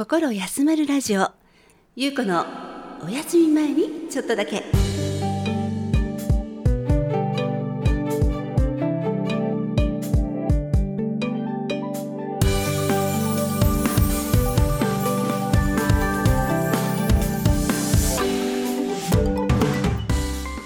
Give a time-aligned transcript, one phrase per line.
[0.00, 1.30] 心休まるラジオ。
[1.94, 2.46] ゆうこの
[3.04, 4.64] お休み前にちょっとだけ。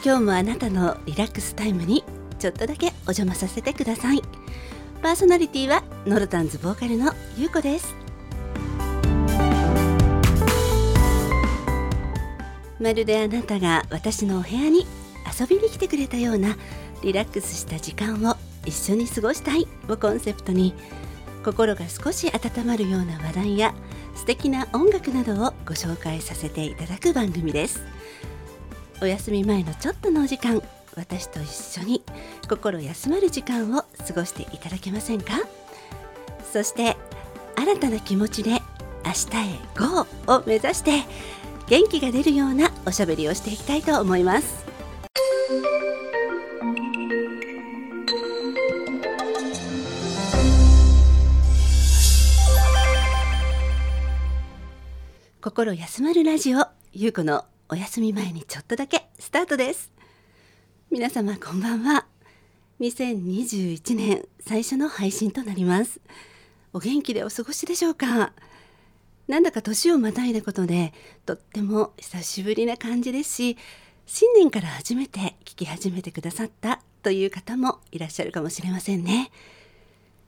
[0.05, 2.05] 今日もあなたのリラックスタイムに
[2.39, 4.23] ちょっとだけお邪魔させてください。
[5.03, 8.04] パーソナリティはノルタンズボーカルのゆうこです。
[12.85, 14.87] まるであなたが私のお部屋に
[15.41, 16.55] 遊びに来てくれたような
[17.03, 20.75] リラックスした時間を一緒に過ごしたいをコンセプトに
[21.43, 23.75] 心が少し温まるような話題や
[24.15, 27.83] 素敵な音楽などをご紹介させていただく番組です。
[29.01, 30.63] お休み前のちょっとのお時間
[30.95, 32.03] 私と一緒に
[32.51, 33.77] 心休まる時間を
[34.07, 35.33] 過ごしていただけませんか？
[36.53, 36.99] そして
[37.57, 38.59] 新たな気持ちで明
[39.31, 41.01] 日へ GO を目指して
[41.67, 44.65] 元気が出るようなおしゃべりをしていきたいと思います。
[55.41, 59.91] 心休まるラジオゆうこのお休み前にちょっとだけスタートです。
[60.91, 62.07] 皆様こんばんは。
[62.81, 66.01] 2021年最初の配信となります。
[66.75, 68.35] お元気でお過ごしでしょうか？
[69.29, 70.93] なんだか年をまたいだことで
[71.25, 73.57] とっても久しぶりな感じですし
[74.07, 79.31] 新年から初めて聞き始めてくださったという方もいらっしゃるかもしれませんね。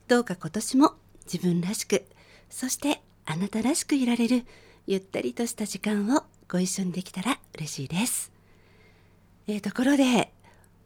[0.07, 0.93] どうか今年も
[1.31, 2.05] 自分らしく
[2.49, 4.45] そしてあなたらしくいられる
[4.87, 8.31] ゆったりとした時間をご一緒にできたら嬉しいです、
[9.47, 10.31] えー、ところで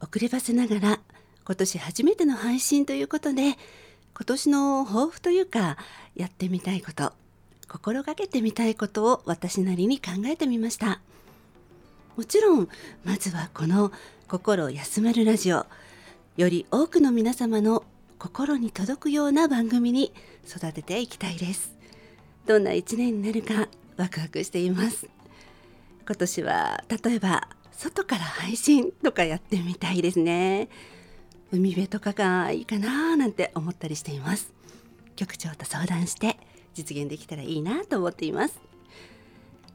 [0.00, 1.00] 遅ればせながら
[1.44, 3.56] 今年初めての配信ということで今
[4.26, 5.76] 年の抱負というか
[6.16, 7.12] やってみたいこと
[7.72, 11.00] 心がけてみたいことを私なりに考えてみました。
[12.18, 12.68] もちろん
[13.02, 13.90] まずはこの
[14.28, 15.64] 心を休まるラジオ。
[16.36, 17.84] より多くの皆様の
[18.18, 20.12] 心に届くような番組に
[20.46, 21.74] 育てていきたいです。
[22.44, 25.08] どんな一年になるかワクワクしています。
[26.06, 30.68] 今年は例えば外から配信とかやってみたいですね。
[31.50, 34.52] 海辺とかがいいかななんて思ったりしています。
[35.16, 36.36] 局長と相談して
[36.74, 38.60] 実現できたらいいなと思っています。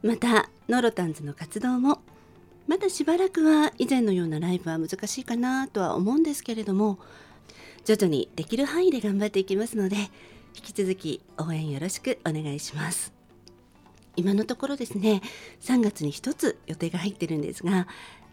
[0.02, 2.00] またノロタンズの活動も
[2.68, 6.98] まだしばらくは以前のようなライブは難しいかなとは思うんですけれども
[7.84, 9.96] 徐々にできる範囲で頑張っていきますので
[10.54, 13.12] 引き続き応援よろしくお願いします。
[14.16, 15.22] 今のところですね
[15.60, 17.86] 3月に1つ予定が入ってるんですが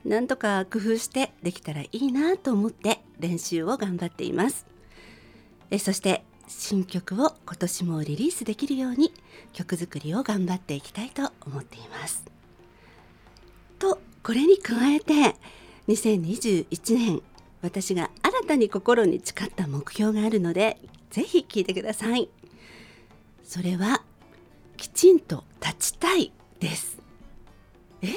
[0.03, 4.65] なんとか工夫してできたらいいなと思って練習を頑張っています。
[5.71, 9.13] えそして新曲を今年もリリースできるように
[9.53, 12.23] 曲作りを頑張っていきたいと思っています。
[13.79, 15.35] とこれに加えて
[15.87, 17.21] 2021年
[17.61, 20.79] 私が新たに心に誓った目標があるので
[21.11, 22.29] ぜひ聞いてください。
[23.43, 24.03] それは
[24.77, 26.97] きちんと立ちたいです。
[28.01, 28.07] え？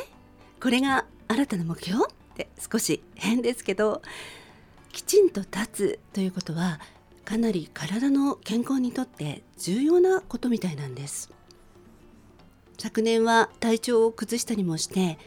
[0.61, 2.05] これが新たな目標？
[2.05, 4.03] って少し変ですけど
[4.93, 6.81] きちんと立つということは
[7.29, 11.31] かなり体の健康にとって重要なことみたいなんです。
[12.79, 15.19] 昨年は体調を崩したりもして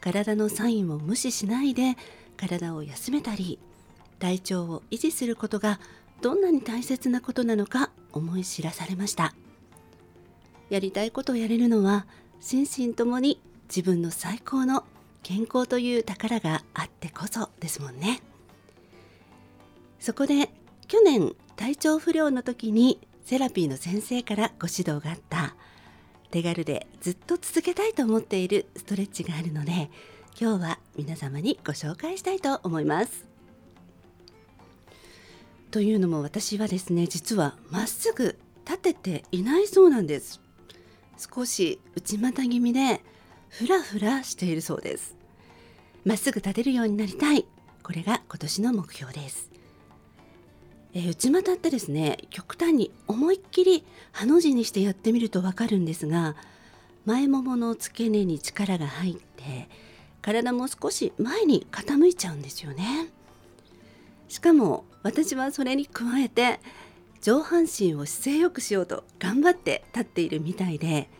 [0.00, 1.98] 体のサインを無視しないで
[2.38, 3.58] 体を休めたり
[4.18, 5.78] 体調を維持することが
[6.22, 9.34] どんなに大切なことなのか思い知らされました。
[10.70, 12.06] やりたいことをやれるのは
[12.40, 14.86] 心身ともに自分の最高の
[15.22, 18.22] 健康という宝があってこそですもんね。
[20.00, 20.48] そこで
[20.88, 25.54] 去年体調不良の時にセラピーの先生からご指導があった
[26.32, 29.88] 手軽でずっと続けたいと思っているストレッチがあるので
[30.40, 33.28] 今日は皆様にご紹介したいと思います。
[35.70, 38.36] というのも私はですね実はまっすぐ
[38.66, 40.40] 立てていないそうなんです。
[41.16, 43.04] 少し内股気味で
[43.50, 45.14] ふらふらしているそうです。
[46.04, 47.46] まっすぐ立てるようになりたい。
[47.84, 49.51] これが今年の目標です。
[50.94, 56.36] えー、内股ってですね極端に思いっきりハの字にしてやってみるとわかるんですが
[57.04, 59.68] 前ももの付け根に力が入って
[60.20, 63.10] 体も少し前に傾いちゃうんですよね。
[64.28, 66.60] しかも私はそれに加えて
[67.20, 71.10] 上半身を姿勢よくしようと頑張って立っているみたいで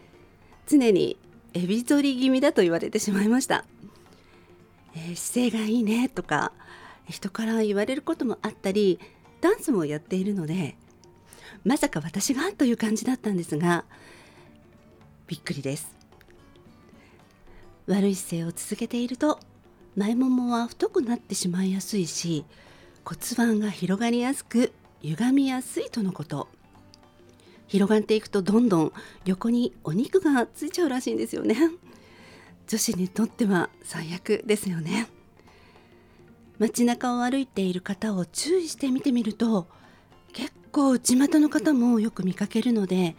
[0.66, 1.18] 常に
[1.52, 3.66] エビ反り気味だと言われてしまいました、
[4.96, 6.52] えー、姿勢がいいねとか
[7.08, 8.98] 人から言われることもあったり
[9.42, 10.76] ダンスもやっているので
[11.64, 13.84] まさか私がという感じだったんですが
[15.26, 15.94] びっくりです。
[17.86, 19.40] 悪い姿勢を続けていると
[19.96, 22.44] 前ももは太くなってしまいやすいし
[23.04, 24.72] 骨盤が広がりやすく
[25.02, 26.48] 歪みやすいとのこと。
[27.66, 28.92] 広がっていくとどんどん
[29.24, 31.56] 横にお肉がついちゃうらしいんですよね。
[32.68, 35.08] 女子にとっては最悪ですよね。
[36.62, 39.66] 街中を歩いている方を注意して見てみると
[40.32, 43.16] 結構内股の方もよく見かけるので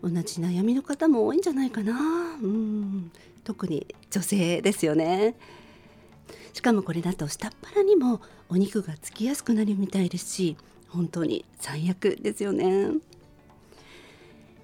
[0.00, 1.92] 同じ悩みの方も多いんじゃないかな。
[2.40, 3.10] うん。
[3.42, 5.34] 特に女性ですよね。
[6.52, 10.56] しかもこれだと下っ腹にもお肉がつきやすくなるみたいですし
[10.88, 12.92] 本当に最悪ですよね。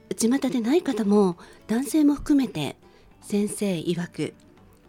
[0.08, 1.36] 内股でない方も
[1.66, 2.76] 男性も含めて
[3.22, 4.34] 先生曰く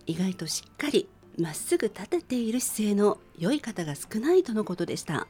[0.06, 5.28] 意外としっかりまっすぐ立てている姿勢の良い方が少ないとのことでした。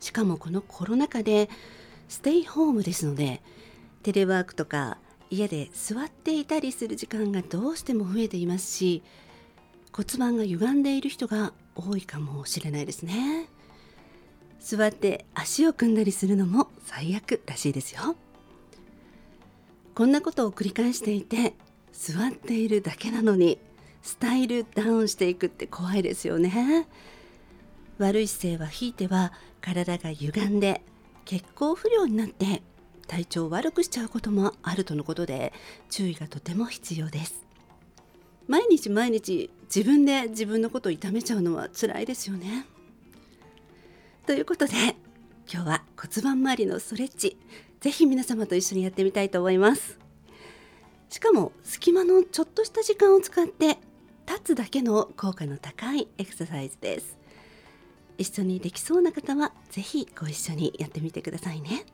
[0.00, 1.48] しかもこのコロナ禍で
[2.08, 3.42] ステイホームですので
[4.02, 4.98] テレワークとか
[5.30, 9.02] 家で座っていたりする時間がどうしても増えていますし
[9.92, 13.48] 骨盤が歪んでいる人が多いかもしれないですね。
[14.60, 18.16] 座って足を組んだりするのも最悪らしいですよ。
[19.94, 21.54] こんなことを繰り返していて
[21.92, 23.58] 座っているだけなのに
[24.06, 26.86] スタイルダウンしていくって怖いですよね。
[27.98, 30.80] 悪い姿勢はひいては体が歪んで
[31.24, 32.62] 血行不良になって
[33.08, 35.52] 体調を悪くしちゃうこともあるとのことで
[35.90, 37.44] 注意がとても必要です。
[38.46, 42.64] 毎日毎日自分で自分のことを痛めちゃうのは辛いですよね。
[44.24, 44.72] ということで
[45.52, 47.36] 今日は骨盤周りのストレッチ
[47.80, 49.98] ぜひ皆様と一緒にやってみたいと思います。
[51.08, 53.78] しかも隙間のちょっとした時間を使って
[54.26, 57.16] 立つだけの効果の高いエクササイズです。
[58.18, 61.84] 一緒にできそうな方は是非ご一緒にやってみてくださいね。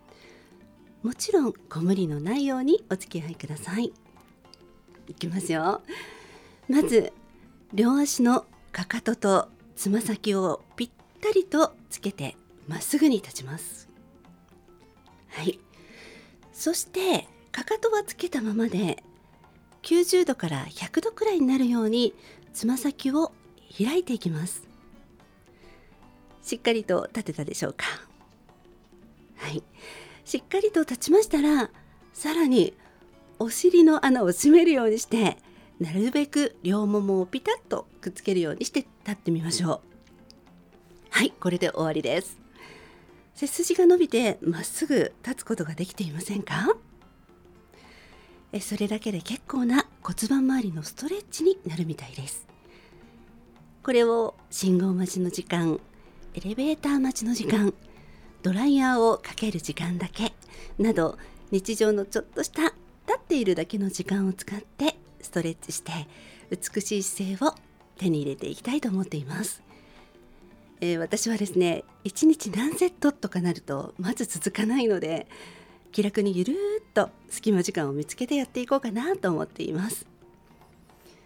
[1.02, 3.92] もちろんご無理のないようにお付き合いください。
[5.08, 5.82] いきますよ。
[6.68, 7.12] まず
[7.74, 10.90] 両足のかかととつま先をぴっ
[11.20, 12.36] たりとつけて
[12.68, 13.88] まっすぐに立ちます。
[15.28, 15.58] はい。
[16.52, 19.02] そしてかかとはつけたままで
[19.82, 22.14] 90度から100度くらいになるように
[22.52, 23.32] つま先を
[23.76, 24.62] 開いていきます。
[26.42, 27.86] しっかりと立てたでしょうか？
[29.36, 29.62] はい。
[30.24, 31.70] しっかりと立ちましたら
[32.12, 32.74] さらに
[33.38, 35.36] お尻の穴を閉めるようにして
[35.80, 39.80] なるべく両ももをピタッとくっつけるようにして立ってみましょう。
[41.10, 42.38] はいこれで終わりです。
[43.34, 46.76] 背筋が伸びてまっすぐ立つことができていませんか？
[48.52, 52.46] えそれだけで結構な骨盤周りのストレッチになるみたいです。
[53.82, 55.80] これを信号待ちの時間
[56.34, 57.74] エレベーター待ちの時間
[58.42, 60.32] ドライヤーをかける時間だけ
[60.78, 61.18] など
[61.50, 62.74] 日常のちょっとした立
[63.16, 65.90] っているだけの時間を使ってストレッチして
[66.50, 67.54] 美しい姿勢を
[67.98, 69.62] 手に入れていきたいと思っています、
[70.80, 75.26] えー、私はですね1日何セットとかなるとまず続かないので
[75.92, 76.58] 気楽にゆるーっ
[76.94, 80.06] と隙間時間を見つけてやっていこうかなと思っています。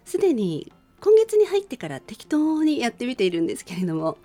[0.05, 4.19] すでに今月に入ってから適当にやってみているんですけれども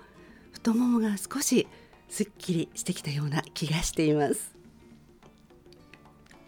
[0.51, 1.67] 太ももが少し
[2.09, 4.55] すっきりしてきたような気がしています。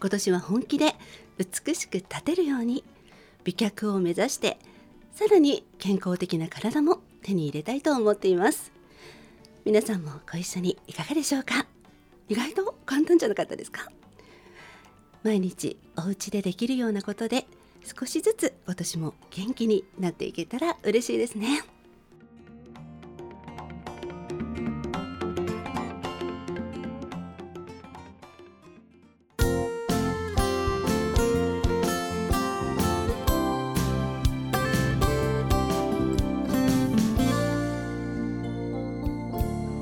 [0.00, 0.94] 今年は本気で
[1.38, 2.84] 美しく立てるように
[3.44, 4.58] 美脚を目指して
[5.12, 8.72] さらに健康的な体も手に入れたいと思っています。
[9.64, 11.66] 皆さんもご一緒にいかがでしょうか？
[12.28, 13.88] 意外と簡単じゃなかったですか？
[15.22, 17.46] 毎日お家でできるようなことで
[17.82, 21.64] 少しずつ今年も元気になっていけたら嬉しいですね。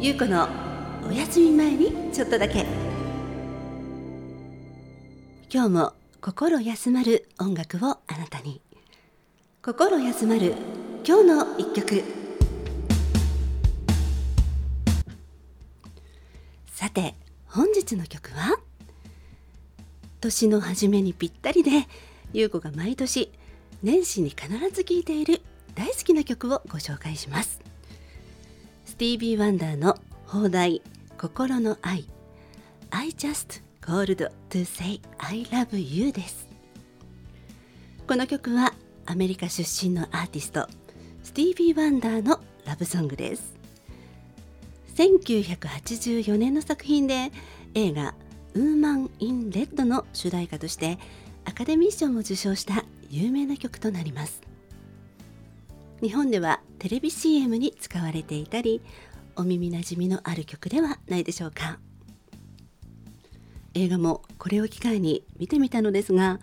[0.00, 0.48] ゆうこの
[1.32, 2.66] 休み前にちょっとだけ。
[5.50, 8.60] 今日も心休まる音楽をあなたに。
[9.62, 10.52] 心休まる
[11.02, 12.04] 今日の一曲。
[16.66, 17.14] さて
[17.46, 18.58] 本日の曲は？
[20.20, 21.70] 年の初めにぴったりで
[22.34, 23.32] 優子が毎年
[23.82, 25.40] 年始に必ず聴いている
[25.74, 27.62] 大好きな曲をご紹介します。
[28.84, 30.82] スティービー・ワンダーの邦題
[31.22, 32.04] 心の愛。
[32.90, 36.48] I just called to say I love you です。
[38.08, 38.74] この曲は
[39.06, 40.66] アメリカ出身のアーティスト
[41.22, 43.54] スティービー・ワンダーのラブソングです。
[44.96, 47.30] 1984年の作品で
[47.74, 48.16] 映画
[48.54, 50.98] 「ウーマン・イン・レッド」の主題歌として
[51.44, 54.42] アカデミー賞も受賞した有名な曲となります。
[56.02, 58.80] 日本ではテレビ CM に使われていたり
[59.36, 61.78] お耳なじみのある曲ではないでしょうか。
[63.74, 66.40] 映画もこれを機会に見てみたのですが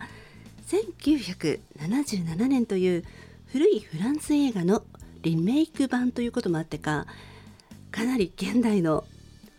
[0.66, 3.04] 1977年という
[3.46, 4.82] 古いフランス映画の
[5.22, 7.06] リメイク版ということもあってか
[7.90, 9.04] かなり現代の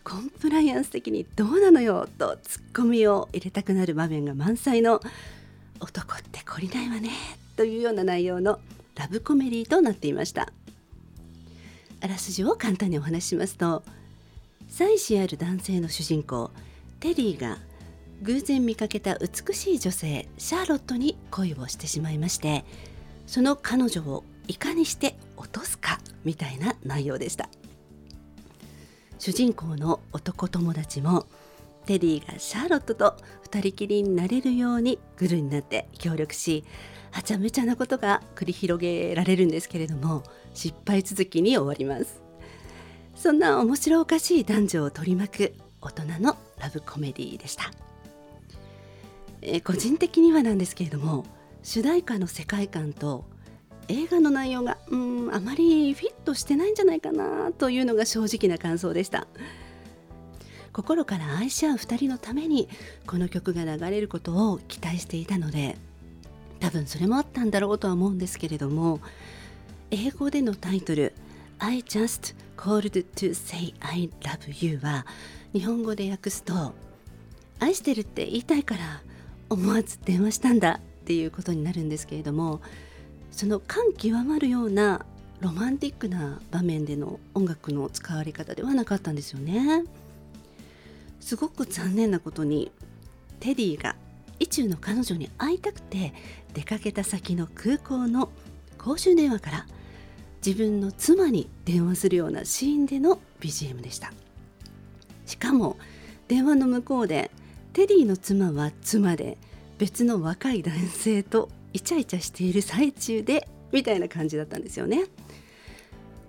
[0.04, 5.00] コンプライアンス的にどうなのよとツッコミを入れたくなる場面が満載の
[5.80, 7.10] 男って懲りないわね
[7.56, 8.58] というような内容の
[8.96, 10.52] ラブコメディとなっていました。
[12.02, 13.82] あらすじを簡単にお話ししますと
[14.68, 16.50] 妻子ある男性の主人公
[17.00, 17.58] テリーが
[18.22, 22.64] 偶然見かけた美しい女性シャーロットに恋をしてしまいまして
[23.26, 27.48] その彼女をいかにして落とすかみたいな内容でした。
[29.22, 31.26] 主人公の男友達も
[31.86, 33.16] テディがシャーロットと
[33.48, 36.64] 2人きりになれるようにグルになって協力し
[37.12, 42.22] はちゃめちゃなことが繰り広げられるんですけれども失敗続きに終わります。
[43.14, 47.70] そんな面白おかしい男女を取り巻く大人のラブコメディでした、
[49.42, 51.24] えー、個人的にはなんですけれども
[51.62, 53.24] 主題歌の世界観と
[53.88, 59.26] 映画の内容がうんあまりフィットしてないんじゃないかなというのが正直な感想でした。
[60.72, 62.68] 心から愛し合う2人のために
[63.06, 65.76] この曲が流れることを期待していたので
[66.60, 69.00] 多分それもあったんだろうとは思うんですけれども
[69.94, 71.12] 英語でのタイトル
[71.60, 75.04] 「I just called to say I love you」は
[75.52, 76.74] 日本語で訳すと
[77.60, 79.02] 「愛してるって言いたいから
[79.50, 82.62] 思わず電話したんだ」っていうことになるんですけれども
[83.30, 85.04] その感極まるような
[85.40, 89.84] ロマンティックな場面での音楽の使われ方ではなかったんですよね。
[91.20, 92.72] すごく残念なことに
[93.40, 93.96] テディが
[94.38, 96.14] 意中の彼女に会いたくて
[96.54, 98.30] 出かけた先の空港の
[98.78, 99.66] 公衆電話から
[100.44, 104.12] 自分の妻に電話するようなシーンでの BGM でした。
[105.26, 105.76] しかも
[106.28, 107.30] 電話の向こうで
[107.72, 109.38] テディの妻は妻で
[109.78, 115.04] 別の若い男性とイチャイチャしている最中でみたいな感じだったんですよね。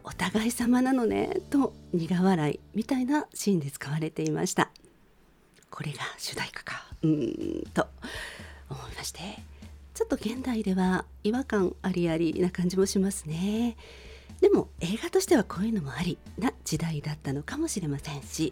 [0.03, 4.69] お互い様なのねと苦笑いみたいなシーンで使われていました。
[5.69, 6.85] これが主題歌か。
[7.01, 7.87] うーんと
[8.69, 9.19] 思いまして。
[9.93, 13.77] ちょっと現代では違和感ありありな感じもしますね。
[14.41, 18.51] でも映画としてはこういうのもありな時代だったのかもしれませんし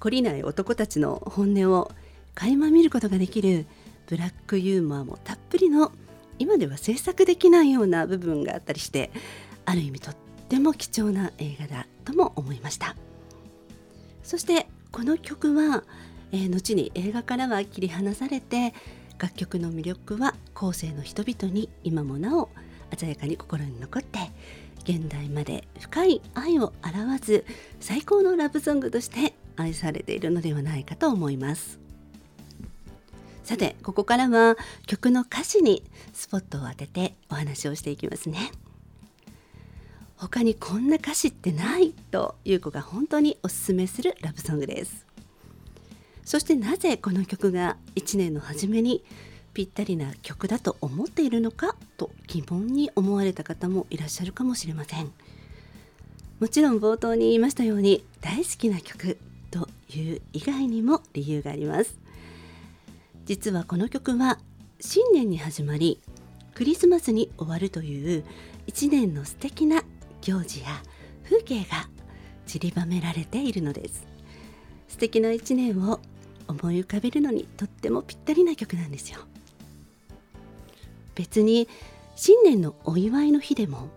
[0.00, 1.92] 懲りない男たちの本音を
[2.34, 3.66] 垣間見ることができる
[4.08, 5.92] ブラックユーモアもたっぷりの
[6.40, 9.12] 今では制作できないような部分があったりして
[9.64, 10.16] ある意味とっ
[10.48, 12.96] ても貴重な映画だとも思いました。
[14.24, 15.84] そしてこの曲は
[16.32, 18.74] えー、後に映画からは切り離されて
[19.20, 22.48] 楽曲の魅力は後世の人々に今もなお
[22.96, 24.18] 鮮やかに心に残って
[24.84, 27.44] 現代まで深い愛を表す
[27.80, 31.78] 最高のラブソングとして愛されているのではないかと思います。
[33.44, 35.82] さてここからは曲の歌詞に
[36.14, 38.52] スポットを当ててお話をしていきますね。
[40.16, 45.09] 他にこんな歌詞ってないという子が本当におすすめするラブソングです。
[46.30, 49.02] そしてなぜこの曲が1年の初めに
[49.52, 55.10] ぴったりな曲だと思っているのかと疑問に思われた方もいらっしゃるかもしれません。
[56.38, 59.18] もちろん冒頭に言いましたように大好きな曲
[59.50, 61.98] という以外にも理由があります。
[63.24, 64.38] 実はこの曲は
[64.78, 66.00] 新年に始まり
[66.54, 68.24] クリスマスに終わるという
[68.68, 69.82] 1年の素敵な
[70.20, 70.80] 行事や
[71.24, 71.88] 風景が
[72.46, 74.06] 散りばめられているのです。
[74.86, 75.98] 素敵な1年を
[76.50, 79.20] 思い浮かべるのにとってもぴったりな曲なんですよ。
[81.14, 81.68] 別に
[82.16, 83.88] 新年のお祝いの日でも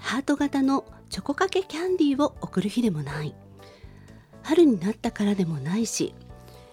[0.00, 3.34] ハート型のチョコかけキャンディーを送る日でもない。
[4.42, 6.14] 春になったからでもないし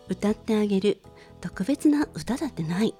[0.07, 1.01] 歌ってあげる
[1.41, 2.95] 特別な歌だってない。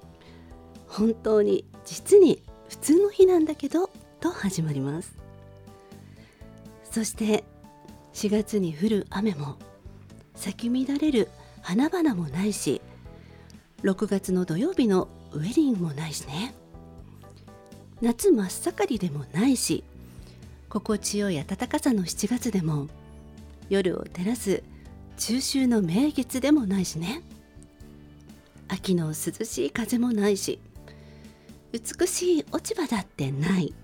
[0.88, 5.16] 本当に実に普通の日なんだけどと始まります。
[6.90, 7.44] そして
[8.14, 9.56] 4月に降る雨も
[10.34, 11.28] 咲き乱れる
[11.66, 12.80] 花々もないし
[13.82, 16.54] 6月の土曜日のウェディングもないしね。
[18.00, 19.82] 夏真っ盛りでもないし
[20.68, 22.86] 心地よい暖かさの7月でも
[23.68, 24.62] 夜を照らす
[25.16, 27.22] 中秋の名月でもないしね。
[28.68, 30.60] 秋の涼しい風もないし
[31.72, 33.74] 美しい落ち葉だってない。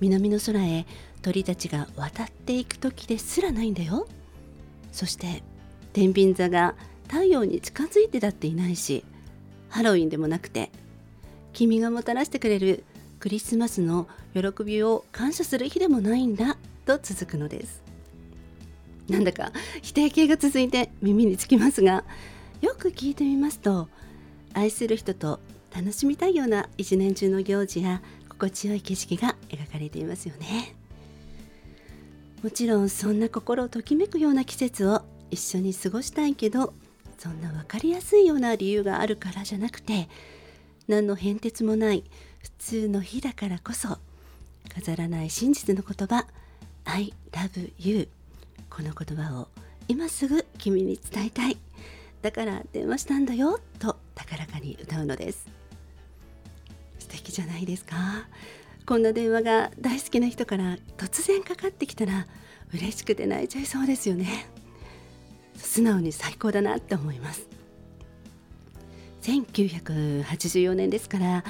[0.00, 0.86] 南の空へ
[1.20, 4.08] 鳥たちが渡っていく時ですらないんだよ。
[4.90, 5.42] そして
[5.92, 6.74] 天秤座が
[7.08, 9.04] 太陽に近づいてだっていないし
[9.68, 10.70] ハロウィンでもなくて
[11.52, 12.84] 君がもたらしてくれる
[13.18, 16.56] クリスマスの喜びを感謝する日でもないんだ
[16.86, 17.82] と続くのです。
[19.08, 22.04] なんだか否定形が続いて耳につきますが
[22.60, 23.88] よく聞いてみますと
[24.54, 25.40] 愛する人と
[25.74, 30.74] 楽しみたいような一年中の行事や心地よい景色が描かれていますよね。
[32.42, 36.74] もちろんそんな心をときめくような季節を一緒に過ごしたいけど
[37.18, 40.08] そんな分かりやすいような理由があるからじゃなくて
[40.88, 42.04] 何の変哲もない
[42.42, 43.98] 普通の日だからこそ
[44.74, 46.26] 飾らない真実の言葉
[46.84, 48.08] I love you
[48.70, 49.48] この言葉を
[49.88, 51.58] 今すぐ君に伝えたい。
[52.22, 55.48] だから電話したんだよと高らかに歌うのです。
[57.00, 57.96] 素敵じゃないですか。
[58.86, 62.26] こんな電話が大好きな人から突然かかってきたら
[62.72, 64.46] 嬉しくて泣いちゃいそうですよね。
[65.62, 67.46] 素直に最高だなって思います。
[69.22, 71.44] 1984年ですから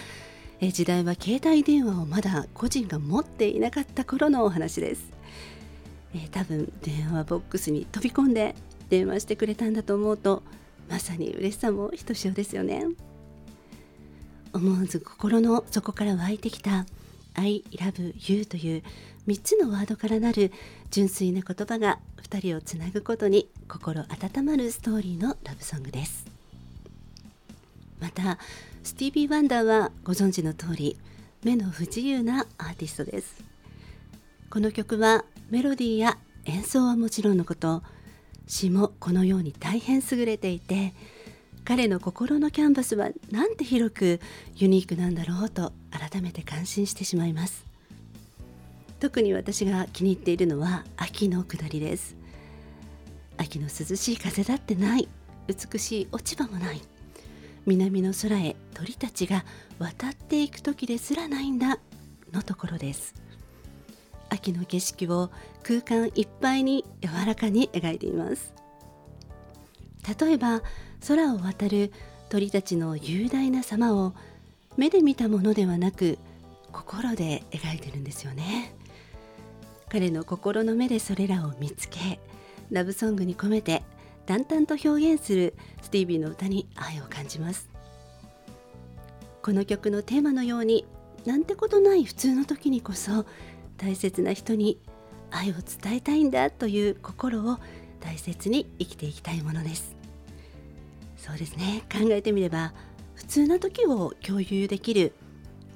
[0.60, 5.10] え時代は携帯電話をまだ個人が持っていなかった頃のお話です、
[6.14, 8.54] え多分電話ボックスに飛び込んで
[8.90, 10.42] 電話してくれたんだと思うと
[10.90, 12.86] まさに嬉しさもひとしおですよね。
[14.52, 16.84] 思わず心の底から湧いてきた
[17.34, 18.82] I love you という
[19.26, 20.52] 3つのワードからなる
[20.90, 26.26] 純粋な言葉が2人をつなぐことに心温まるストーリーのラブソングです。
[28.00, 28.38] また
[28.82, 30.96] スティービー・ワンダーはご存知の通り
[31.44, 33.42] 目の不自由なアーティストです。
[34.48, 37.82] この曲はメロディーや演奏はもちろんのこと
[38.46, 40.92] 詩もこのように大変優れていて
[41.64, 44.20] 彼の心のキャンバスはなんて広く
[44.56, 47.64] ユニークなんだろうと改めて感心してしまいます。
[48.98, 52.16] 特に私が気に入っているのは秋の下りです。
[53.36, 55.08] 秋の涼しい風だってない。
[55.46, 56.82] 美しい落ち葉もない。
[57.66, 59.44] 南の空へ鳥たちが
[59.78, 61.78] 渡っていく時ですらないんだ
[62.32, 63.14] のところです。
[64.28, 65.30] 秋の景色を
[65.62, 68.52] 空間いっぱいに柔らかに描いています。
[70.20, 70.62] 例えば
[71.06, 71.92] 空を渡る
[72.28, 74.14] 鳥たちの雄大な様を
[74.76, 76.18] 目で見たものではなく
[76.72, 78.74] 心で描いてるんですよね。
[79.88, 82.20] 彼の心の目でそれらを見つけ
[82.70, 83.82] ラブソングに込めて
[84.26, 87.68] 淡々と表現するスティービーの歌に愛を感じます。
[89.42, 90.86] この曲のテーマのように
[91.24, 93.26] なんてことない普通の時にこそ
[93.76, 94.78] 大切な人に
[95.30, 97.58] 愛を伝えたいんだという心を
[98.00, 99.99] 大切に生きていきたいものです。
[101.20, 101.84] そうですね。
[101.92, 102.72] 考えてみれば
[103.14, 105.12] 普通な時を共有できる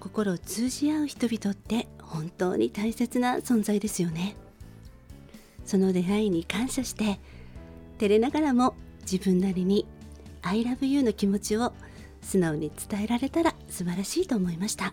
[0.01, 4.37] 心を通じ合う人々って本当に大切な存在ですよね。
[5.65, 7.21] その出会いに感謝して
[7.99, 9.87] 照れながらも自分なりに
[10.43, 11.73] I love you の気持ちを
[12.23, 14.93] 素直に伝えられたら素晴らしいと思いました。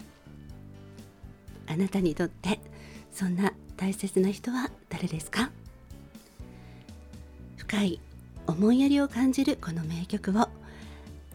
[1.67, 2.59] あなたにとって
[3.11, 5.49] そんな大切な人は誰ですか？
[7.57, 8.01] 深い
[8.47, 10.47] 思いやりを感じるこの名曲を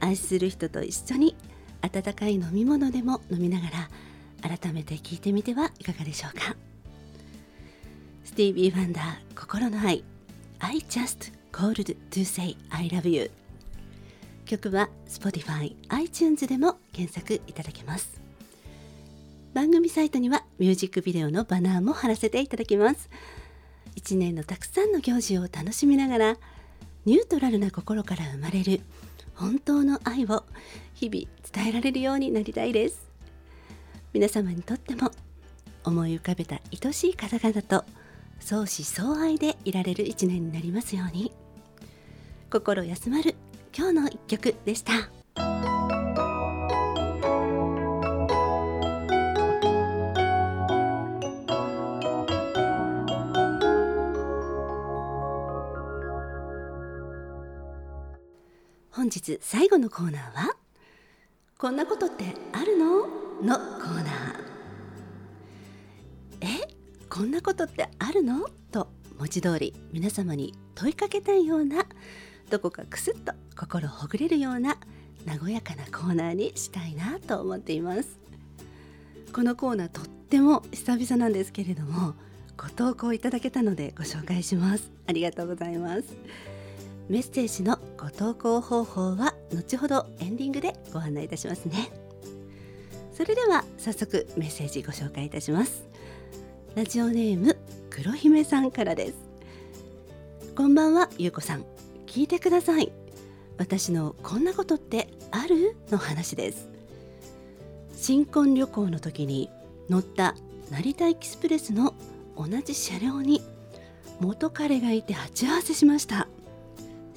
[0.00, 1.36] 愛する人と一緒に
[1.82, 3.68] 温かい飲み物でも飲みなが
[4.42, 6.56] ら改めて聞いてみてはいかがでしょうか。
[8.24, 10.04] スティービー・ファンダー心の愛
[10.58, 13.30] I just called to say I love you
[14.44, 18.20] 曲は Spotify、iTunes でも検索いただけます。
[19.54, 23.08] 番組サイトにはミュージックビデオのバナーも貼らせていただきます。
[23.96, 26.36] 1年のたくさんの行事を楽しみながら
[27.06, 28.80] ニュートラルな心から生まれる
[29.36, 30.42] 本当の愛を
[30.94, 33.06] 日々伝えられるようになりたいです。
[34.12, 35.12] 皆様にとっても
[35.84, 37.84] 思い浮かべた愛しい方々と
[38.40, 41.30] 相思相愛でいられる一年になりますように。
[42.50, 43.36] 心休まる
[43.72, 45.95] 今日の一曲でした。
[58.96, 60.56] 本日最後のコーナーは
[61.58, 63.00] こんなことってあるの？
[63.42, 64.06] のコーナー。
[66.40, 66.74] え？
[67.10, 68.48] こんなことってあるの？
[68.72, 71.84] と文字通り皆様に問いかけたいような
[72.48, 74.78] どこかクスッと心ほぐれるような
[75.42, 78.18] 和やかなコーナーにしたいなと思っています。
[79.30, 82.14] このコーナーとっても久々なんですけれども
[82.56, 84.90] ご投稿いただけたのでご紹介します。
[85.06, 86.04] ありがとうございます。
[87.08, 91.90] メッセージのご投稿方法は後ほどエンディングでご案内いたしますね。
[93.12, 95.86] それでは早速メッセージご紹介いたします。
[96.74, 97.56] ラジオネーム
[97.90, 99.14] 黒姫さんからです。
[100.56, 101.64] こんばんはゆうこさん。
[102.06, 102.92] 聞いてください。
[103.56, 105.76] 私のこんなことってある？
[105.90, 106.68] の話です。
[107.94, 109.48] 新婚旅行の時に
[109.88, 110.34] 乗った
[110.70, 111.94] 成田エキスプレスの
[112.36, 113.42] 同じ車両に
[114.18, 116.28] 元彼がいて鉢合わせしました。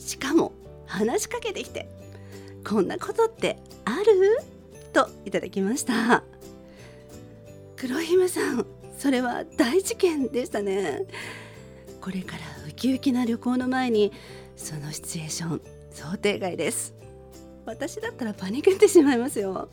[0.10, 0.54] しかも
[0.88, 1.88] 話しかけてきて
[2.68, 4.40] こんなことってある？
[4.92, 6.24] といただきました。
[7.78, 8.66] 黒姫さん
[8.98, 11.04] それは大事件でしたね。
[12.02, 14.12] これからウキウキな旅行の前に
[14.58, 16.96] そのシチュエーション想定外です。
[17.66, 19.70] 私だったらパニクってしまいますよ。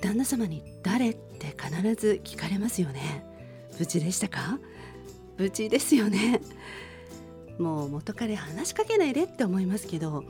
[0.00, 3.26] 旦那様に誰って必ず聞かれますよね。
[3.78, 4.58] 無事でしたか？
[5.36, 6.40] 無事ですよね。
[7.58, 10.24] もう元彼話しかけないでって思いますけど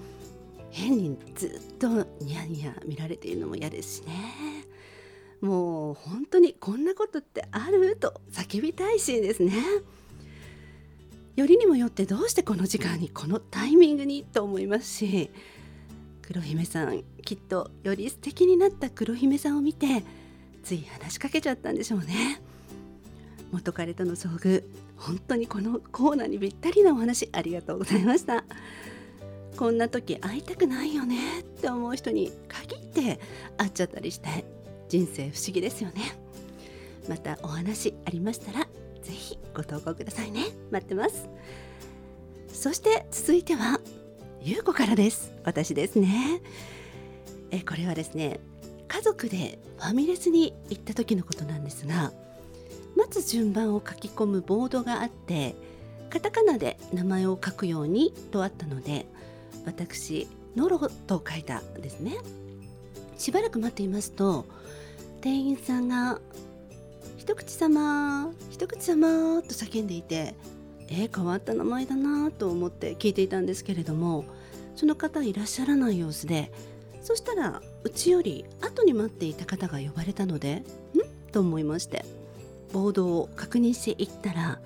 [0.70, 4.66] 変にずっとニヤニヤ見られているのも嫌ですしね。
[5.40, 9.52] もう本当にこんなことってあると叫びたいシーンですね。
[11.36, 15.30] よりにもよってどうしてこの時間にこのタイミングにと思いますし
[16.22, 20.02] 黒姫さんきっとより素敵になった黒姫さんを見て
[20.62, 22.40] つい話しかけちゃったんでしょうね。
[23.52, 24.64] 元彼との遭遇
[24.96, 28.44] 本当にこのコーナーにぴったりなお話ありがとうございました。
[29.56, 33.18] こんな時会いたくないよねって思う人に限って
[33.56, 34.44] 会っちゃったりして
[34.88, 36.16] 人生不思議ですよね。
[37.08, 38.66] またお話ありましたら
[39.02, 40.46] ぜひご投稿くださいね。
[40.70, 41.28] 待ってます。
[42.52, 43.80] そして続いては
[44.42, 45.32] ゆうこからです。
[45.44, 46.42] 私ですね。
[47.50, 48.40] えこれはですね
[48.88, 52.12] 家族でファミレスに行った時のことなんですが
[52.96, 55.54] 待つ順番を書き込むボードがあって
[56.10, 59.06] カタカナで名前を書くようにとあったので
[59.64, 62.16] 私ノロと書いたんですね。
[63.18, 64.46] しばらく待っていますと
[65.20, 66.20] 店員さんが
[67.16, 70.34] 一口様一口様と叫んでいて
[70.88, 74.24] えー、変わった名前だなと思って聞いていたんですけれども
[74.76, 76.52] その方いらっしゃらない様子で
[77.02, 80.64] そしたらうちより後に待っていた方が呼ばれたのでん？
[81.32, 82.04] と思いまして。
[82.76, 84.60] ボードを確認していったら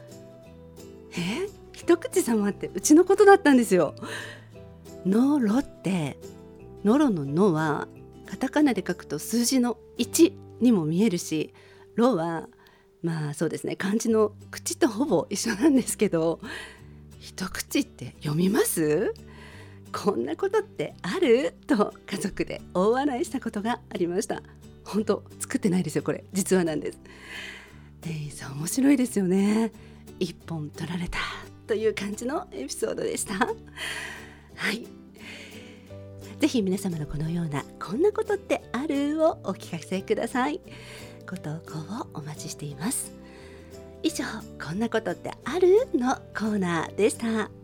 [1.17, 3.95] え、一口様ってうちのことだったんですよ。
[5.07, 6.19] ノロって
[6.83, 7.87] ノロの「の」は
[8.27, 11.55] カタカナで書くと数字の1にも見えるし
[11.95, 12.49] 「ロ」は
[13.03, 16.41] まあそうですね漢字の「口」とほぼ一緒なんですけど
[17.21, 19.15] 一口って読みます？
[19.93, 21.55] こんなことってある？
[21.67, 24.43] と家族で大笑いしたことがありました。
[24.85, 26.25] 本当作ってないですよこれ。
[26.33, 26.99] 実はなんです。
[28.01, 29.73] 店員さん面白いですよね。
[30.19, 31.19] 一本取られた
[31.67, 33.35] という感じのエピソードでした。
[33.35, 34.87] はい。
[36.39, 40.61] ぜひ皆様のこのようなこんなことってあるをお聞かせください。
[41.29, 43.13] ご投稿をお待ちしています。
[44.03, 44.25] 以上
[44.63, 47.60] こんなことってあるのコーナーでした。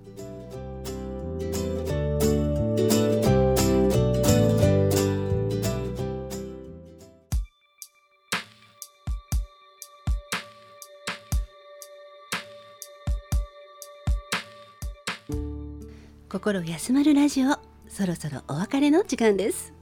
[16.29, 17.57] 心休まるラジオ
[17.89, 19.73] そろそろお別れの時間です。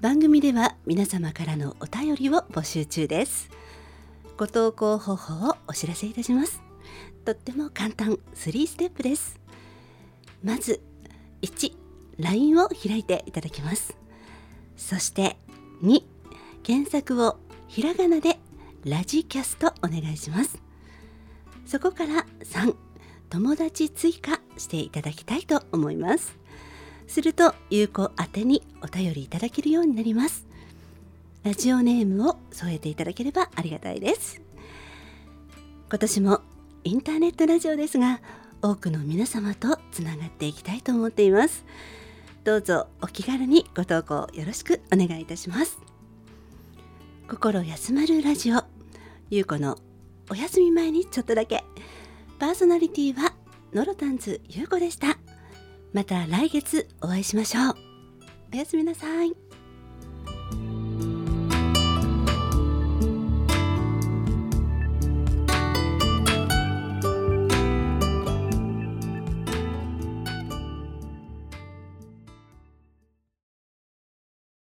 [0.00, 3.48] 番組では皆様からのお便りを募集中です。
[4.36, 6.60] ご投稿方法をお知らせいたします。
[7.24, 9.38] とっても簡単3ステップです。
[10.42, 10.80] まず
[11.42, 11.76] 1
[12.18, 13.96] LINE を開いていただきます。
[14.76, 15.36] そして
[15.80, 16.02] 2
[16.64, 18.40] 検索をひらがなで
[18.84, 20.60] ラジキャストお願いします。
[21.66, 22.74] そこから3
[23.30, 26.36] 友達追加していただきたいと思います。
[27.06, 30.46] すると有効宛てにお便りいただけるようになります。
[31.44, 34.40] ラジオネームを添えていただければありがたいです。
[35.88, 36.40] 今年も
[36.82, 38.20] インターネットラジオですが
[38.62, 41.64] 多くの皆様とつながっていきたいと思っています。
[42.42, 45.78] どうぞお気軽にご投稿よろしくお願いいたします。
[47.28, 48.62] 心休まるラジオ。
[49.30, 49.78] ゆうこの
[50.30, 51.64] お休み前にちょっとだけ
[52.38, 53.32] パーソナリティは
[53.72, 55.18] ノロタンズゆうこでした。
[55.92, 57.74] また来月お会いしましょう。
[58.52, 59.45] おやすみなさい。